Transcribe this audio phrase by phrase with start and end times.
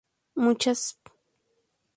[0.33, 1.11] Muchas spp.